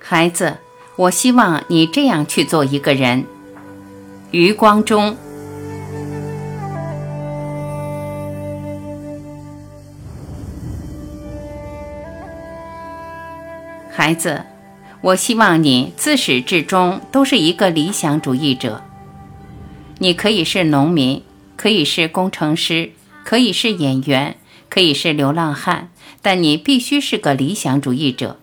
[0.00, 0.58] 孩子，
[0.96, 3.26] 我希望你这样去做一个人。
[4.30, 5.16] 余光中，
[13.90, 14.44] 孩子，
[15.02, 18.82] 我希望你自始至终都是一个理想主义者。
[19.98, 21.22] 你可以是农民，
[21.56, 22.92] 可以是工程师，
[23.24, 24.36] 可以是演员，
[24.70, 25.90] 可以是流浪汉，
[26.22, 28.38] 但你必须是个理想主义者。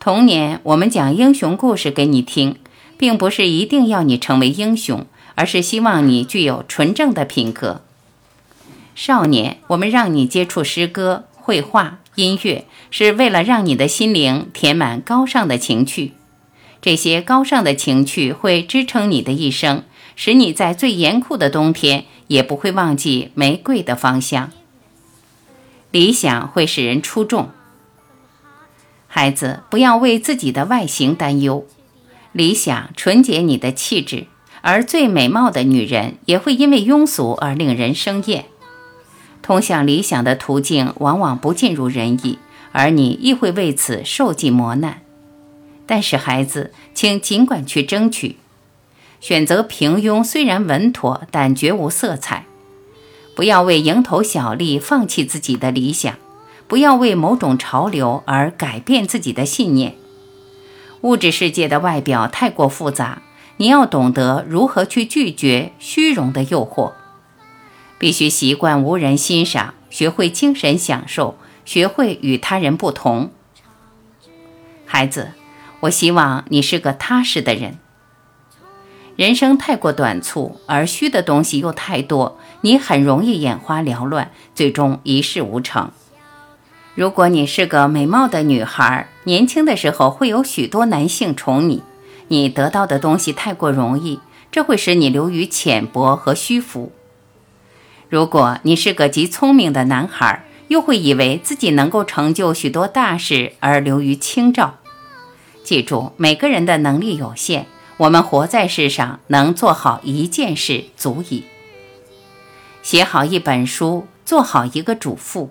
[0.00, 2.56] 童年，我们讲英雄故事给你听，
[2.96, 5.04] 并不是一定要你成为英雄，
[5.34, 7.82] 而是希望你具有纯正的品格。
[8.94, 16.12] 少年，我们让你接触诗歌、绘画、音乐，是为了让你的心灵填满高尚的情趣。
[16.80, 19.84] 这些高尚的情趣会支撑你的一生。
[20.16, 24.50] 使你在最严酷的冬天也不会忘记玫瑰的芳香。
[25.90, 27.48] 理想会使人出众。
[29.12, 31.66] 孩子，不要为自己的外形担忧。
[32.30, 34.28] 理想纯洁你的气质，
[34.60, 38.44] 而最美貌的女人也会因为庸俗而令人生厌。
[39.42, 42.38] 通向理想的途径往往不尽如人意，
[42.70, 45.02] 而你亦会为此受尽磨难。
[45.86, 48.36] 但是，孩子，请尽管去争取。
[49.20, 52.46] 选择平庸虽然稳妥，但绝无色彩。
[53.34, 56.14] 不要为蝇头小利放弃自己的理想，
[56.70, 59.96] 不要为某种潮流而改变自己的信念。
[61.00, 63.22] 物质世界的外表太过复杂，
[63.56, 66.92] 你要懂得如何去拒绝虚荣的诱惑。
[67.98, 73.32] 必须习惯无人欣赏，学会精神享受，学会与他人不同。
[74.86, 75.32] 孩子，
[75.80, 77.78] 我希望你是个踏实的人。
[79.16, 85.90] 人生太过短促，而虚的东西又太多，你很容易眼花缭乱，最终一事无成。
[86.94, 91.82] 如果你是个美貌的女孩，年轻的时候会有许多男性宠你，
[92.28, 96.92] 你得到的东西太过容易，这会使你流于浅薄和虚浮。
[98.08, 104.78] 如果你是个极聪明的男孩，又会以为自己能够成就许多大事而流于轻躁。
[105.62, 107.66] 记住，每个人的能力有限。
[107.98, 111.44] 我们活在世上，能做好一件事足矣。
[112.82, 115.50] 写好一本书，做好一个主妇。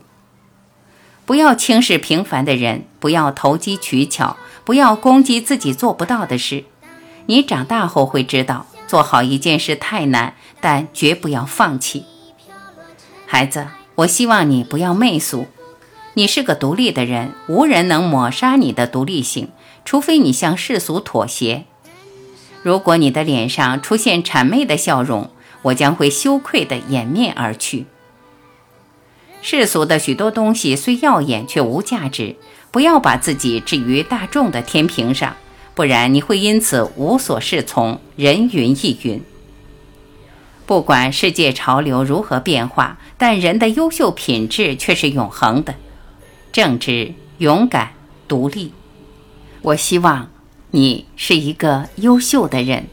[1.29, 4.35] 不要轻视平凡的人，不要投机取巧，
[4.65, 6.63] 不要攻击自己做不到的事。
[7.27, 12.05] 你长大后会知道，做好一件事太难，但绝不要放弃。
[13.27, 15.45] 孩子，我希望你不要媚俗。
[16.15, 19.49] 你是个独立的人，无人能抹杀你的独立性，
[19.85, 21.65] 除非你向世俗妥协。
[22.63, 25.29] 如果你的脸上出现谄媚的笑容，
[25.61, 27.85] 我将会羞愧地掩面而去。
[29.41, 32.35] 世俗的许多东西虽耀眼，却无价值。
[32.71, 35.35] 不要把自己置于大众的天平上，
[35.73, 39.21] 不然你会因此无所适从，人云亦云。
[40.65, 45.75] 不管世界潮流如何变化，但人的优秀品质却是永恒的：
[46.51, 47.91] 正直、勇敢、
[48.27, 48.71] 独立。
[49.61, 50.29] 我希望。
[50.71, 52.85] 你是一个优秀的人。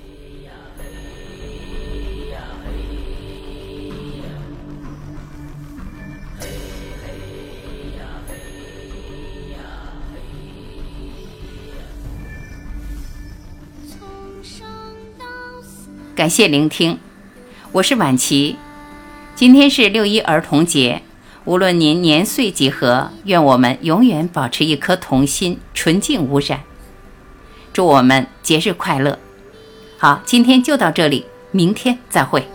[16.17, 16.99] 感谢聆听，
[17.73, 18.57] 我是婉琪。
[19.35, 21.03] 今天是六一儿童节，
[21.45, 26.63] 无论您年岁几何，愿我们永远保持一颗童心，纯净无染。
[27.75, 29.19] 祝我们节日快乐！
[29.99, 32.49] 好，今天就到这里，明天再会。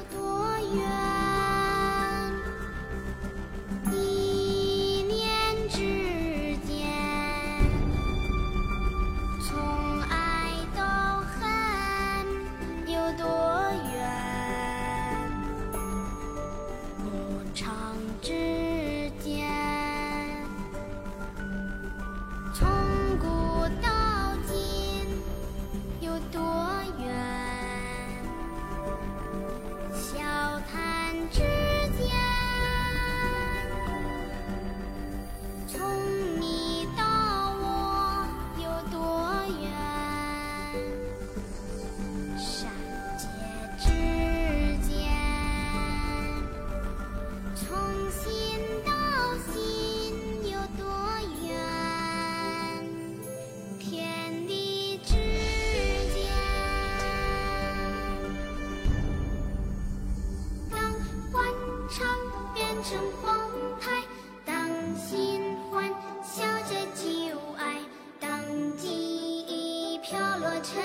[62.84, 63.48] 成荒
[63.80, 64.04] 台，
[64.44, 65.88] 当新欢
[66.24, 67.80] 笑着旧爱，
[68.20, 70.82] 当记忆飘落尘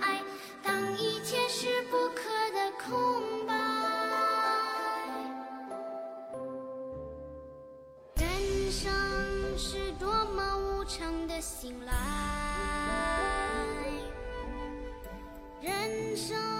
[0.00, 0.22] 埃，
[0.62, 2.22] 当一切是不可
[2.54, 3.54] 的空白。
[8.14, 8.92] 人生
[9.58, 11.40] 是多么无常的。
[11.40, 11.92] 醒来。
[15.60, 16.59] 人生。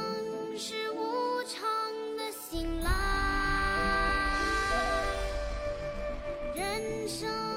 [6.80, 7.49] 人生。